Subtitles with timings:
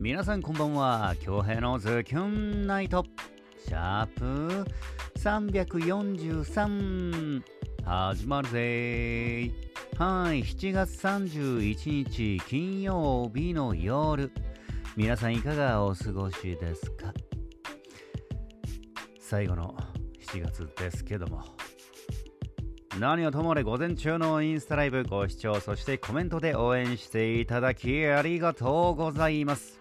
[0.00, 1.16] 皆さんこんばんは。
[1.20, 3.04] 京平のズキュンナイト。
[3.66, 4.64] シャープ
[5.18, 7.42] 343
[7.84, 9.50] 始まるぜ。
[9.98, 14.30] はい7月31日金曜日の夜。
[14.96, 17.12] 皆さんいかがお過ごしですか？
[19.18, 19.76] 最後の
[20.30, 21.42] 7月ですけども。
[23.00, 29.80] 何はともあれ午前中のインスタライブご視聴そしてコメントで応援していただきありがとうございます。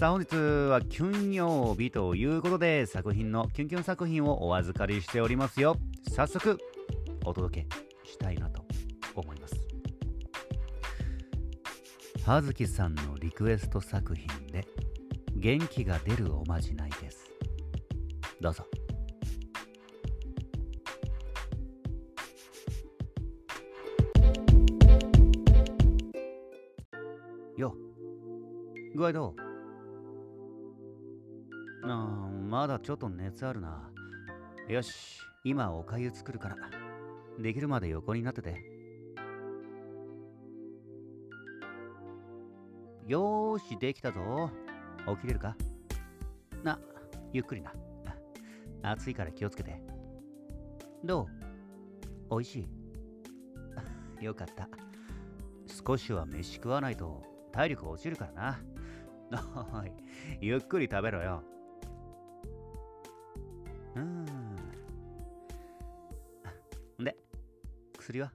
[0.00, 5.76] さあ本日はキュン曜日ということで作品のキュンキュン作品をお預かりしておりますよ
[6.10, 6.56] 早速
[7.26, 7.66] お届
[8.04, 8.64] けしたいなと
[9.14, 9.56] 思います。
[12.24, 14.66] 葉月さんのリクエスト作品で
[15.36, 17.30] 元気が出るおまじないです。
[18.40, 18.64] どうぞ。
[27.58, 27.74] よ
[28.94, 29.49] 具合どう？
[31.82, 33.90] あまだちょっと熱あるな。
[34.68, 36.56] よし今おかゆ作るから。
[37.38, 38.62] できるまで横になってて。
[43.06, 44.50] よーしできたぞ。
[45.06, 45.56] 起きれるか？
[46.62, 46.78] な
[47.32, 47.72] ゆっくりな。
[48.82, 49.82] 暑いから気をつけて。
[51.02, 51.26] どう？
[52.28, 52.60] おいし
[54.20, 54.24] い？
[54.24, 54.68] よかった。
[55.66, 57.22] 少しは飯食わないと
[57.52, 58.60] 体力落ちるからな。
[59.72, 59.92] おい、
[60.40, 61.42] ゆっくり食べろよ。
[64.00, 64.04] う
[67.02, 67.04] ん。
[67.04, 67.16] で、
[67.98, 68.32] 薬は？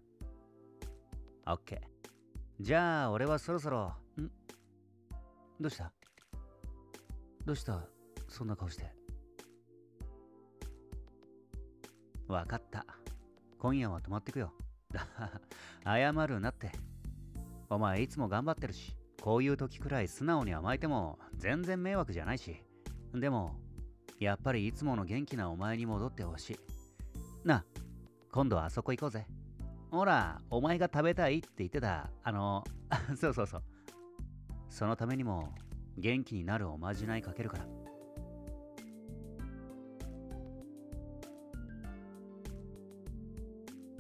[1.48, 2.64] オッケー。
[2.64, 4.28] じゃあ、俺はそろそろ、ん？
[5.60, 5.92] どうした？
[7.46, 7.86] どうした？
[8.28, 8.92] そんな顔して。
[12.28, 12.86] わかった。
[13.60, 14.54] 今夜は泊まってくよ。
[15.86, 16.72] 謝るなって。
[17.70, 22.64] お前いつも頑張ってるし、こういう時くらい素直に甘えても全然迷惑じゃないし。
[23.14, 23.56] でも、
[24.20, 26.60] やっぱりいつもの元気なお前に戻ってほしい。
[27.48, 27.66] な、
[28.32, 29.26] 今度はあそこ行こうぜ。
[29.92, 32.64] ほら、お前が食べたいって言ってた、あの、
[33.16, 33.64] そうそうそう。
[34.70, 35.54] そのためにも
[35.98, 37.66] 元気になるおまじないかけるから。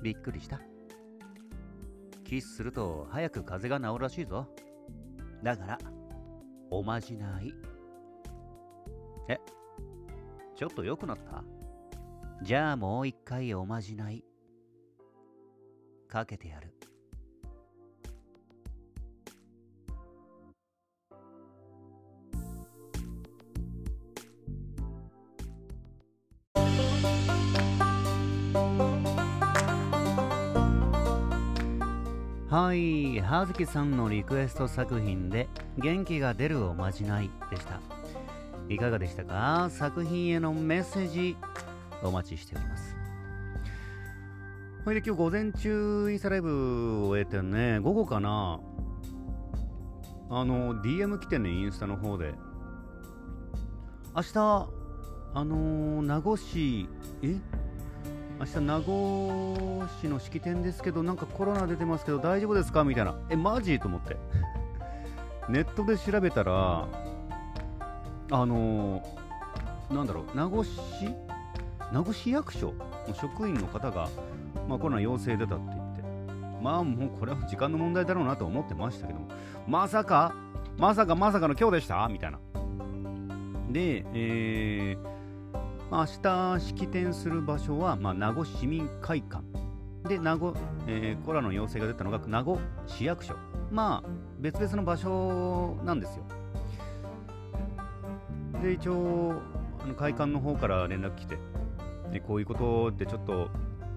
[0.01, 0.61] びっくりした
[2.25, 4.47] キスすると早く風邪が治るらしいぞ。
[5.43, 5.79] だから、
[6.69, 7.53] おまじない。
[9.29, 9.39] え、
[10.55, 11.43] ちょっと良くなった？
[12.41, 14.23] じゃあもう一回おまじない。
[16.07, 16.73] かけてやる。
[32.49, 37.81] はい、葉月さんのリクエスト作品で元気が出るおまじないでした。
[38.67, 39.69] いかがでしたか？
[39.69, 41.37] 作品へのメッセージ
[42.01, 42.95] お待ちしております。
[44.83, 48.59] ほいで今日午前中インスタライブを終えてね、午後かな？
[50.29, 52.33] あの、DM 来てね、インスタの方で。
[54.15, 54.69] 明日、
[55.33, 56.89] あの、名護市、
[57.21, 57.35] え？
[58.39, 62.83] 明日名護市の式典ですけどなんかコロナ出てますけど大丈夫ですか？
[62.83, 63.15] みたいな。
[63.29, 63.79] えマジ？
[63.79, 64.17] と思って。
[65.49, 66.87] ネットで調べたら
[68.31, 70.71] あのー、なんだろう名護市？
[71.93, 72.73] 名護市役所
[73.07, 74.09] の職員の方が、
[74.67, 76.01] まあ、コロナ陽性出たって言って
[76.61, 79.27] まあもうこれは時間の問題だろうなと思ってましたけども
[79.67, 80.33] まさか
[80.77, 82.07] まさかまさかの今日でした？
[82.09, 82.39] みたいな。
[83.69, 85.15] でえー
[85.91, 89.43] まあ、明日式典する場所は、まあ、名護市民会館。
[90.09, 90.55] で名護、
[90.87, 93.35] えー、コロナの陽性が出たのが名護市役所。
[93.71, 94.09] まあ
[94.39, 96.23] 別々の場所なんですよ。
[98.65, 99.41] で一応
[99.79, 101.37] あの会館の方から連絡来て
[102.11, 103.49] でこういうことでちょっと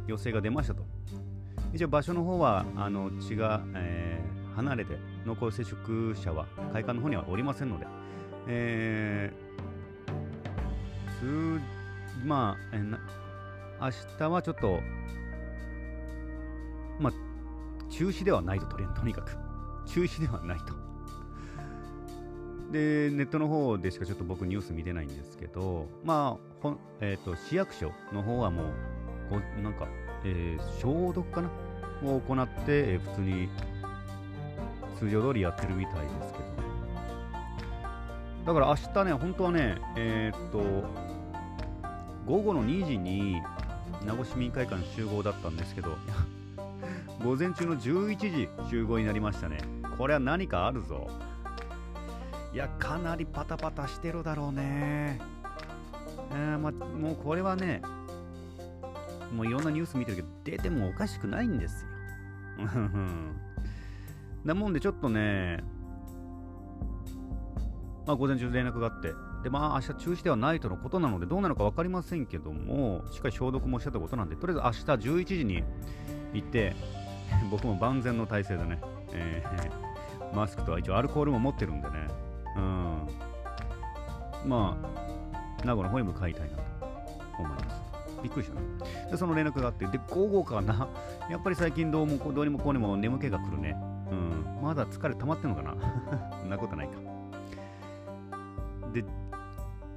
[0.07, 0.85] 陽性が出ましたと
[1.73, 7.87] 一応場所の方はあの血が、えー、離れて濃厚接触者は会館の方にはおりませんので、
[8.47, 11.61] えー、
[12.27, 12.99] まあ、えな
[13.81, 14.81] 明日はちょっと、
[17.01, 17.13] まあ、
[17.91, 19.37] 中止ではないと、とりあえずとにかく。
[19.87, 20.88] 中止ではないと。
[22.71, 28.67] で、ネットの方でしかちょっと僕ニュース見てないんですけど、まあ、ほえ、ー、と、市役所の方はもう、
[29.31, 29.87] こうなんか、
[30.25, 31.51] えー、消毒かな？
[32.05, 33.49] を行って、えー、普通に
[34.99, 36.49] 通常通りやってるみたいですけど。
[38.47, 40.59] だから明日ね、本当はね、えっ、と、
[42.27, 43.43] 午後の2時に
[44.05, 45.97] 名護市民会館集合だったんですけど
[47.25, 49.59] 午前中の11時集合になりましたね。
[49.97, 51.09] これは何かあるぞ。
[52.53, 55.21] いや、かなりパタパタしてるだろうね。
[56.31, 57.83] えー、まもうこれはね、
[59.35, 61.89] もういろんなニュース見てるけど、出てもおかしくないんですよ。
[64.45, 65.63] なもんでちょっとね、
[68.07, 69.13] まあ午前中連絡があって、
[69.43, 75.63] でまあ明日中止ではないとのことなのでどうなのか分かりませんけども、しっかり消毒もしてたことなんで、とりあえず明日11時に
[76.33, 76.75] 行って、
[77.51, 78.81] 僕も万全の体制でね、
[79.13, 82.09] えー、マスクとは一応アルコールも持ってるんでね、
[82.59, 86.63] うん、まあ、名護の方に向かいたいなと
[87.39, 87.89] 思います。
[88.23, 88.67] びっくりしたね。
[89.11, 90.89] で、その連絡があって、で、午後かな。
[91.31, 93.77] やっぱり最近どうもどうにもこうにも眠気が来るね。
[94.11, 94.63] うん。
[94.63, 95.75] まだ疲れ溜まってんのかな
[96.41, 96.95] そんなことないか。
[98.93, 99.05] で、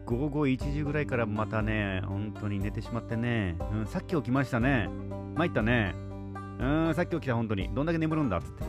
[0.05, 4.89] 午後1時ぐらいからまたね、本当に寝てしまってね、うん、さっき起きましたね。
[5.35, 5.95] 参ったね。
[6.59, 7.73] うん、さっき起きた、本当に。
[7.73, 8.63] どんだけ眠るんだっつって。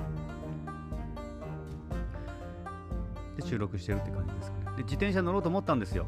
[3.52, 4.64] 収録してるって感じですかね。
[4.78, 6.06] で、自転車乗ろうと思ったんですよ。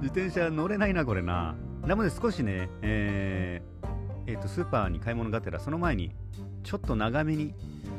[0.00, 1.54] 自転車乗れないな、これな。
[1.82, 6.14] なので少しね、えー、えー、と、スーパーに買い物がてら、その前に、
[6.62, 7.54] ちょっと長めに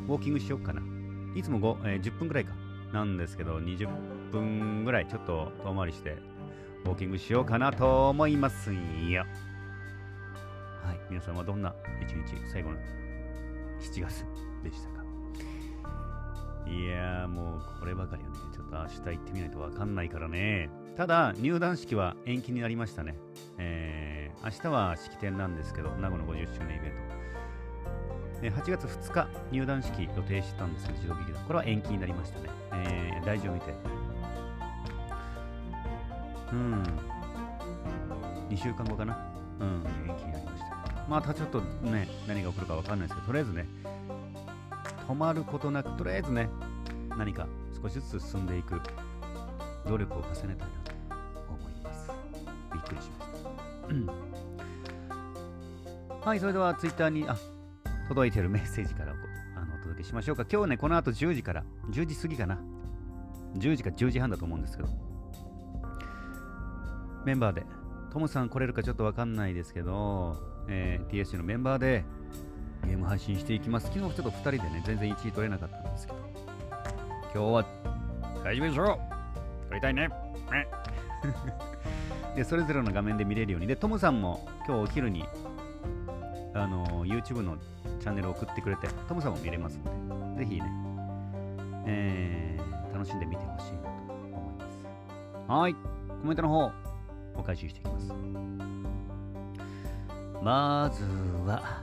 [0.07, 0.81] ウォーキングしようかな。
[1.35, 2.53] いつも5、えー、10分くらいか。
[2.91, 3.89] なんですけど、20
[4.31, 6.17] 分ぐらいちょっと遠回りして、
[6.85, 8.79] ウォーキングしようかなと思いますよ。
[10.83, 12.77] はい、皆さんはどんな一日、最後の
[13.79, 14.25] 7月
[14.63, 14.94] でした？
[16.67, 20.69] いやーもうこればかりはね、ちょっと明日行ってみないとわかんないからね。
[20.95, 23.17] ただ、入団式は延期になりましたね。
[23.57, 27.15] えー、明日は式典なんですけど、名護の50周年イベント。
[28.41, 31.43] 8月2日、入団式予定してたんですけど、自動劇団。
[31.45, 32.49] これは延期になりましたね。
[32.73, 33.73] えー、大事を見て。
[36.51, 36.83] うん。
[38.49, 39.17] 2週間後かな。
[39.59, 41.05] うん、延期になりました。
[41.07, 43.67] またちょっとね、何が起こるかわかんないですけど、とりあえずね、
[45.07, 46.49] 止まることなく、とりあえずね、
[47.17, 47.47] 何か
[47.81, 48.81] 少しずつ進んでいく
[49.87, 50.65] 努力を重ねたいなと
[51.49, 52.11] 思います。
[52.73, 53.43] びっくりしまし
[56.21, 56.29] た。
[56.29, 57.37] はい、それではツイッターにあ
[58.07, 59.13] 届いてるメッセージから
[59.55, 60.45] あのお届けしましょうか。
[60.51, 62.59] 今日ね、この後10時から、10時過ぎかな。
[63.57, 64.89] 10時か10時半だと思うんですけど、
[67.25, 67.63] メンバーで、
[68.11, 70.37] トムさん来れるかちょっとわかんないですけど、
[70.67, 72.05] えー、TSC のメンバーで
[72.85, 73.87] ゲーム配信していきます。
[73.87, 76.19] 昨日ちょっと2人でね、全然1位取れなかったんですけど、
[77.33, 77.65] 今日は
[78.43, 80.09] 大丈夫でしょう撮りたいね。
[82.35, 83.67] で、それぞれの画面で見れるように。
[83.67, 85.25] で、トムさんも今日お昼に、
[86.53, 87.57] あの YouTube の
[87.99, 90.71] チャンネルを送ってくれて、トムさんも見れますので、ぜひね、
[91.85, 93.89] えー、楽しんでみてほしいなと
[94.33, 94.69] 思いま
[95.47, 95.51] す。
[95.51, 95.75] はい。
[96.21, 96.71] コメントの方、
[97.35, 98.13] お返ししていきます。
[100.41, 101.03] まず
[101.45, 101.81] は、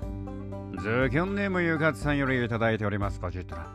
[0.78, 3.20] ズキョンネームゆかつさんよりいただいております。
[3.20, 3.66] こちら。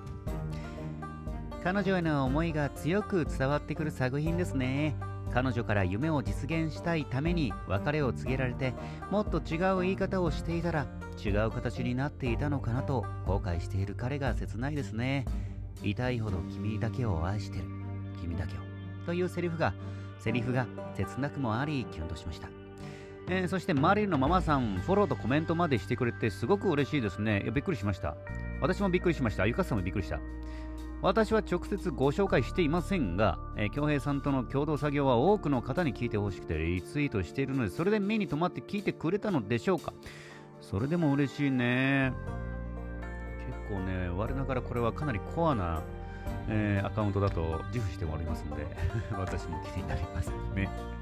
[1.64, 4.96] 彼女への思いが強く伝わってくる作品ですね。
[5.32, 8.74] 彼女から夢を実現したいために別れを告げられて
[9.12, 10.88] もっと違う言い方をしていたら
[11.24, 15.26] 違う形になっていたのかなと後悔している彼が切ないですね。
[15.84, 17.66] 痛いほど君だけを愛してる。
[18.20, 18.58] 君だけを。
[19.06, 19.74] というセリフが
[20.20, 20.66] セリフが
[20.96, 22.57] 切なくもありキュンとしました。
[23.30, 27.42] えー、そしてマリルのママさん、フォローとコメントまでしてくれてすごく嬉しいですね。
[27.44, 28.16] いやびっくりしました。
[28.62, 29.46] 私もびっくりしました。
[29.46, 30.20] ゆかさんもびっくりした。
[31.02, 39.94] 私は直接ご紹介していませんが、えー、京平さんとの共同作業は多くの方に聞いてほしくてリツイートしているので、それで目に留まって聞いてくれたのでしょうか
[40.62, 42.14] それでも嬉しいね。
[43.46, 45.84] 結構ね、我ながらこれはかなりコアな、
[46.48, 48.66] えー、アカウントだと自負しておりますので、
[49.20, 50.97] 私も気になりますね。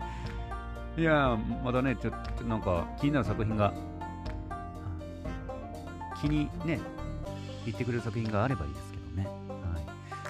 [0.98, 3.74] いやまだね、ちょっとなんか気になる作品が、
[6.22, 6.80] 気にね、
[7.66, 9.26] 言ってくれる作品があればいいですけどね。
[9.26, 9.84] はい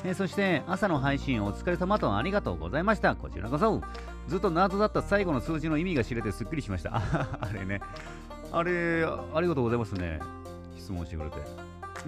[0.05, 3.15] えー、そして朝の配信お疲れ様とありがとうございました。
[3.15, 3.81] こちらこそ。
[4.27, 6.95] ずっと謎だった最後の数字の意味が知れてすっきりしました。
[6.95, 7.79] あれね。
[8.51, 10.19] あれ、ありがとうございますね。
[10.77, 11.37] 質問してくれて。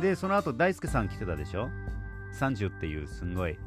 [0.01, 1.69] で、その後大輔さん来てたでしょ
[2.39, 3.57] ?30 っていうすんごい。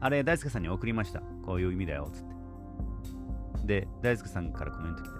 [0.00, 1.20] あれ、大輔さんに送りました。
[1.44, 2.35] こういう意味だよ、つって。
[3.66, 5.16] で、大輔さんからコメント来て。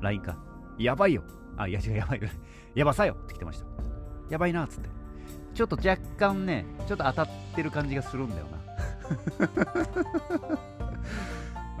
[0.00, 0.38] LINE か。
[0.78, 1.22] やばいよ。
[1.56, 2.20] あ、いや違う、やばい。
[2.74, 3.66] やばさよって来てました。
[4.30, 4.88] やばいな、つって。
[5.54, 8.58] ちょっと若干ね、ちょっと当たってる感じがするんだよな。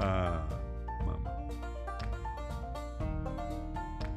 [0.00, 0.46] あ
[1.06, 1.30] まあま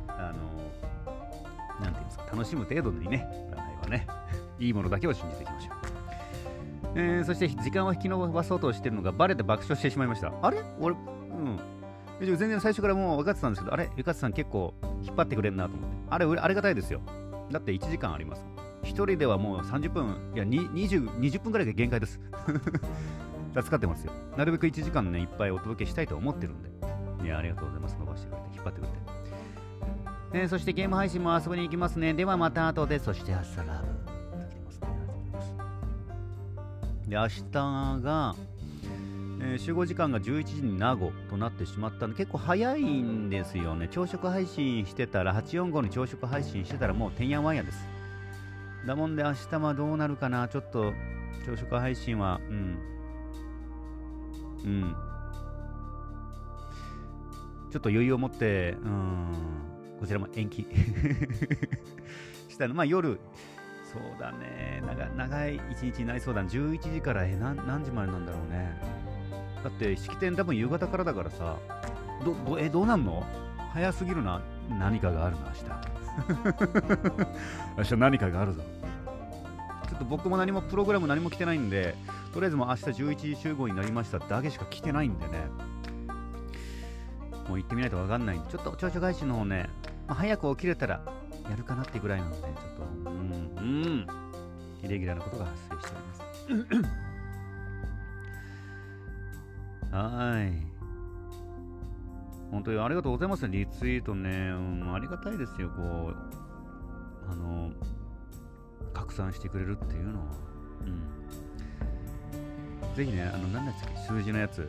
[0.08, 0.30] あ。
[0.30, 4.08] あの、なんていうんですか、楽しむ程度にね、占いはね、
[4.60, 5.76] いいものだけを信じていきましょう。
[6.96, 10.32] えー、そして時間を引き延ばそうとしてるのがバレて爆笑してしまいました。
[10.42, 10.64] あれ？
[10.80, 11.60] 俺、うん。
[12.26, 15.96] 全然最初からもう分かってたんですけど、あれゆかつさん結構引っ張ってくれるなと思って。
[16.10, 17.02] あれ、ありがたいですよ。
[17.52, 18.46] だって1時間あります。
[18.84, 22.20] 1人ではもう30分、いや、20, 20分くらいが限界です。
[23.56, 24.12] 助かってますよ。
[24.36, 26.70] なるべく1時間ね、いっぱいお届けしたいと思ってるんで。
[27.24, 27.98] いや、ありがとうございます。
[28.00, 30.44] 伸ばしてくれて、引っ張ってくれて。
[30.46, 32.14] え、そしてゲーム配信も遊びに行きますね。
[32.14, 34.04] ではまた後で、そして朝ラブ。
[37.10, 37.44] で、明日
[38.02, 38.36] が、
[39.46, 43.90] えー、集合時間が11時に名護となってしまったので結構早いんですよね。
[43.90, 47.78] 朝食配信してたら845に朝食配信してたらもうてんやわんやです。
[48.88, 50.48] だもんで明日はどうなるかな？
[50.48, 50.94] ちょっと
[51.46, 52.78] 朝食配信はうん。
[54.64, 54.96] うん。
[57.70, 59.28] ちょっと余裕を持ってうん。
[60.00, 60.66] こちらも延期。
[62.48, 62.74] したの。
[62.76, 63.20] まあ夜。
[63.92, 64.82] そうだね。
[64.88, 69.03] 長長い一日になりそうだ11時からえ何時までなんだろうね。
[69.64, 71.58] だって式典多分夕方からだからさ
[72.26, 73.24] どどえどうなんの？
[73.74, 74.42] 早すぎるな。
[74.80, 77.28] 何かがあるな明日。
[77.78, 78.62] 明日何かがあるぞ。
[79.90, 81.96] ちょっと僕も何もプログラム何も来てないんで
[82.34, 85.48] とりあえずもう明日11時集合になりましただけしか来てないんでね。
[87.50, 88.40] もう行ってみないと分かんない。
[88.40, 89.70] んでちょっと朝食配信の方ね、
[90.08, 91.02] まあ、早く起きれたら
[91.50, 92.52] やるかなってぐらいなんでちょっ
[93.06, 93.12] と。
[93.12, 93.18] うん
[93.58, 94.08] うん。
[94.84, 96.90] イレギュラーなことが発生しております
[99.94, 100.52] はい。
[102.50, 104.30] 本当にありがとうございますリツイートね。
[104.30, 104.54] う
[104.86, 106.16] ん、ありがたいですよ、こう、
[107.32, 107.70] あの、
[108.92, 110.26] 拡散してくれるっていうのは。
[110.82, 110.90] う
[112.92, 112.96] ん。
[112.96, 114.68] ぜひね、あの、何だっけ、数字のやつ。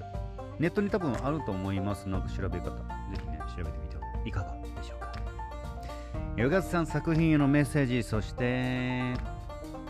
[0.59, 2.71] ネットに多分あると思いますの調べ方。
[2.71, 2.73] ぜ
[3.19, 5.13] ひね、調べてみてはいかがでしょうか。
[6.37, 9.15] ヨガさん作品へのメッセージ、そして、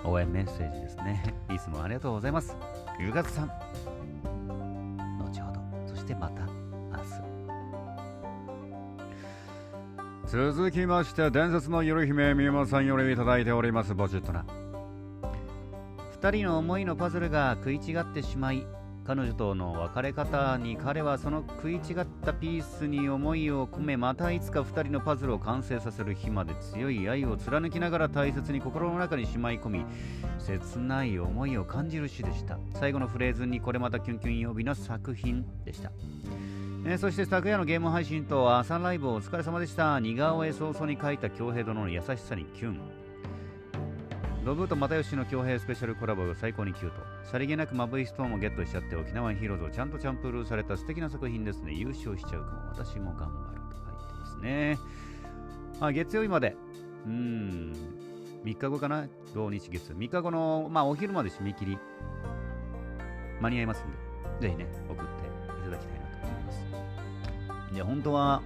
[0.04, 1.34] 応援メッセージですね。
[1.52, 2.56] いつもありがとうございます。
[3.00, 3.50] ヨガさん。
[6.04, 7.02] してまた明
[10.28, 10.52] 日。
[10.52, 14.44] 続きまして伝説の夜姫みゆまさんよりいただいておりますボジットな
[16.20, 18.66] 2人の思いのパズルが食い違ってしまい
[19.06, 29.84] 彼女との別れ方に彼はその食い違ったピースに思いを込めまたいつか2人のパズルを完成させる日まで強い愛を貫きながら大切に心の中にしまい込み
[30.38, 32.58] 切ない思いを感じる詩でした。
[32.72, 35.92] 最後のフレーズにこれまたキュンキュン曜日の作品でした、
[36.86, 40.00] えー、そして昨夜のゲーム配信と朝ライブお疲れ様でした。
[40.00, 43.03] 似顔絵早々に書いた恭平殿の優しさにキュン。
[44.44, 47.00] ロブと又吉の恭平スペシャルコラボが最高にキュート。
[47.24, 51.72] さりげなくマブイストーンもゲットしちゃって沖縄ヒーローズをちゃんとチャンプルーされた素敵な作品ですね。
[51.72, 52.68] 優勝しちゃうかも。
[52.68, 54.78] 私も頑張ると書いてますね。
[55.80, 56.54] あ月曜日まで。
[57.06, 57.72] うん。
[58.44, 59.06] 3日後かな？
[59.32, 59.94] 土日月。
[59.94, 61.78] 3日後の、まあ、お昼まで締め切り。
[63.40, 66.52] 間に合いますんで、ぜひね、送っていただきたいなと思いま
[67.70, 67.74] す。
[67.74, 68.42] で、本当は、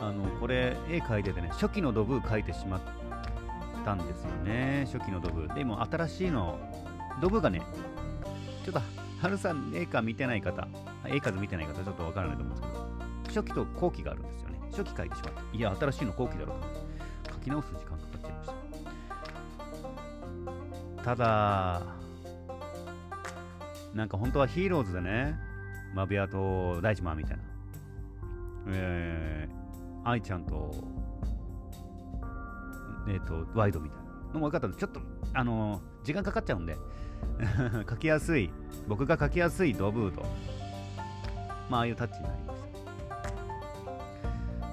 [0.00, 2.80] あの、これ、絵描いててね、初期のドブ描いてしまっ
[3.84, 5.46] たんですよね、初期のドブ。
[5.54, 6.58] でも新しいの、
[7.20, 7.60] ドブがね、
[8.64, 8.80] ちょっと、
[9.20, 10.66] 春さん、絵画見てない方、
[11.06, 14.58] 絵数見てない方、ちょっとわからないと思うんですけど、初期と後期があるんですよね。
[14.70, 18.50] 初期書いてしまって、いや、新しいの後期だろう書き直す時間かかっちゃいまし
[20.96, 21.04] た。
[21.04, 21.82] ただ、
[23.94, 25.38] なんか本当はヒーローズでね、
[25.94, 27.42] マビアと大地マンみたいな、
[28.68, 30.74] えー、愛ちゃんと
[33.08, 35.00] えっ、ー、と、ワイドみたいなのも分かったんで、ちょっと、
[35.32, 36.76] あのー、時間かかっちゃうんで
[37.88, 38.50] 書きやすい、
[38.88, 40.22] 僕が書きやすいドブーと、
[41.70, 42.58] まあ、ああいうタッチになりまし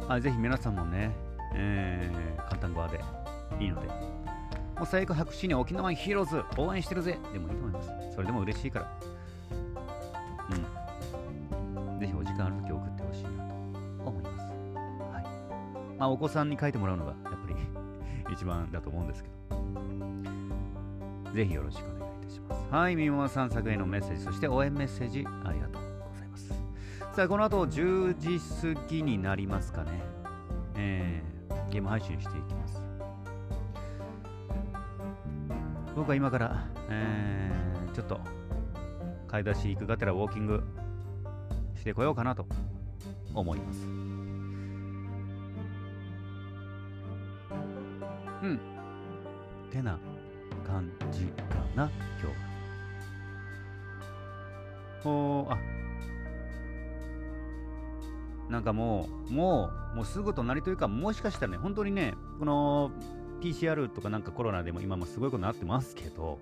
[0.07, 0.13] た。
[0.13, 1.15] あぜひ皆さんもね、
[1.53, 2.99] えー、簡単語で
[3.59, 7.89] いいので、もう最悪白紙に沖縄ヒーローズ応援してるぜでもいいと思います。
[8.15, 8.91] それでも嬉しいから。
[10.49, 11.99] うん。
[11.99, 13.53] ぜひお時間あるとき送ってほしいなと
[14.05, 14.37] 思います。
[15.13, 15.97] はい。
[15.99, 17.55] まあ、お子さんに書いてもらうのが、やっぱり
[18.31, 19.33] 一番だと思うんですけど。
[21.33, 22.67] ぜひよろしくお願いいたします。
[22.71, 26.49] はい、みももさん作へのメッセージ、そして応援メッセージありがとうございます。
[27.15, 28.39] さあ、この後10時
[28.75, 29.91] 過ぎになりますかね。
[30.75, 32.81] えー、ゲーム配信していきます。
[35.95, 38.19] 僕は今から、えー、ちょっと
[39.27, 40.63] 買い出し行くがてらウォーキング
[41.75, 42.45] してこようかなと
[43.33, 44.10] 思います。
[48.41, 48.59] うん。
[49.69, 49.97] てな
[50.65, 51.43] 感じか
[51.75, 52.51] な、今日は。
[55.03, 55.57] おあ、
[58.49, 62.91] なんかもう、もう、もうすぐ隣というか、もしかしたらね、本当にね、この
[63.41, 66.39] PCR とかなんかコロナでも今もすごいことになってますけど、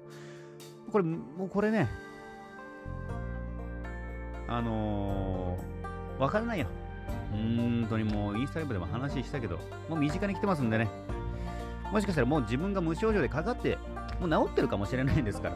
[0.91, 1.87] これ、もうこれね、
[4.47, 6.67] あのー、わからないよ。
[7.31, 10.89] 本当にもうインスタグラムでも話したけど、もう身近に来てますんでね。
[11.91, 13.77] もしかしたらもう自分が無症状でかかって
[14.19, 15.55] もう治ってるかもしれないんですから。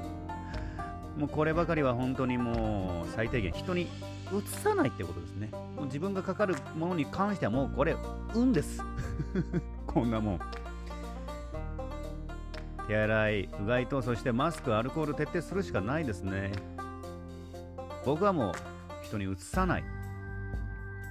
[1.18, 3.88] もうこればかりは本当にもう最低限人に
[4.32, 5.50] うつさないってことですね。
[5.76, 7.96] もう自分がかかるものに関してはもうこれ
[8.34, 8.82] 運です。
[9.86, 10.40] こんなもん。
[12.88, 16.52] 手洗いうがいとそしてマスクアルコール徹底するしかないですね。
[18.06, 18.54] 僕はもう
[19.04, 19.84] 人にうつさない。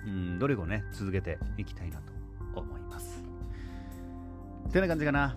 [0.04, 3.11] うん努力をね続けていきたいなと思います。
[4.72, 5.36] てな感じかな。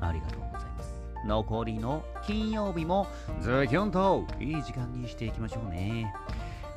[0.00, 0.94] ありがとうございます。
[1.26, 3.08] 残りの金曜日も
[3.40, 6.14] ズキュンといい時間にしていきましょうね。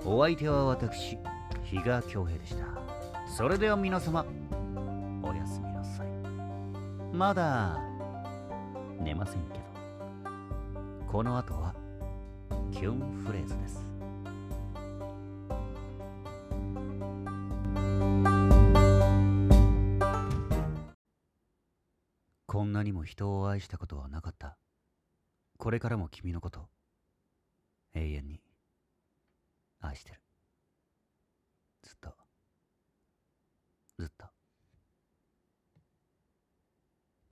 [0.03, 1.19] お相手は私
[1.65, 2.65] 比嘉恭平でした。
[3.27, 4.25] それでは皆様
[5.21, 6.07] おやすみなさい。
[7.13, 7.90] まだ
[9.01, 9.71] 寝ませんけど。
[11.11, 11.75] この後は
[12.71, 13.91] キュンフレーズです。
[22.45, 24.57] こんなにも人を愛したことはなかった。
[25.57, 26.69] これからも君のこと
[27.93, 28.41] 永遠に
[29.79, 30.21] 愛してる。
[31.83, 32.20] ずっと。